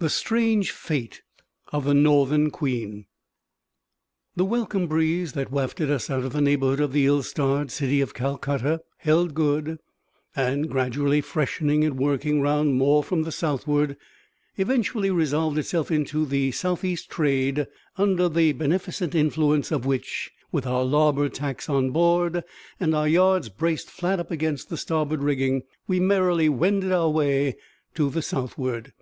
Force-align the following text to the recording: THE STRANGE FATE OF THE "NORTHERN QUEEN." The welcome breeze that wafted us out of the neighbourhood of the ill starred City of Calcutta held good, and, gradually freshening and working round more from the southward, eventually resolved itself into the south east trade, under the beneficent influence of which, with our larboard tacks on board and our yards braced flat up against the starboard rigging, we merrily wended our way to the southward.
THE 0.00 0.10
STRANGE 0.10 0.70
FATE 0.70 1.22
OF 1.72 1.86
THE 1.86 1.94
"NORTHERN 1.94 2.50
QUEEN." 2.50 3.06
The 4.36 4.44
welcome 4.44 4.86
breeze 4.86 5.32
that 5.32 5.50
wafted 5.50 5.90
us 5.90 6.10
out 6.10 6.24
of 6.24 6.34
the 6.34 6.42
neighbourhood 6.42 6.78
of 6.80 6.92
the 6.92 7.06
ill 7.06 7.22
starred 7.22 7.70
City 7.70 8.02
of 8.02 8.12
Calcutta 8.12 8.82
held 8.98 9.32
good, 9.32 9.78
and, 10.36 10.68
gradually 10.68 11.22
freshening 11.22 11.84
and 11.84 11.98
working 11.98 12.42
round 12.42 12.74
more 12.74 13.02
from 13.02 13.22
the 13.22 13.32
southward, 13.32 13.96
eventually 14.58 15.10
resolved 15.10 15.56
itself 15.56 15.90
into 15.90 16.26
the 16.26 16.52
south 16.52 16.84
east 16.84 17.08
trade, 17.08 17.66
under 17.96 18.28
the 18.28 18.52
beneficent 18.52 19.14
influence 19.14 19.72
of 19.72 19.86
which, 19.86 20.30
with 20.52 20.66
our 20.66 20.84
larboard 20.84 21.32
tacks 21.32 21.66
on 21.70 21.92
board 21.92 22.44
and 22.78 22.94
our 22.94 23.08
yards 23.08 23.48
braced 23.48 23.90
flat 23.90 24.20
up 24.20 24.30
against 24.30 24.68
the 24.68 24.76
starboard 24.76 25.22
rigging, 25.22 25.62
we 25.86 25.98
merrily 25.98 26.50
wended 26.50 26.92
our 26.92 27.08
way 27.08 27.56
to 27.94 28.10
the 28.10 28.20
southward. 28.20 28.92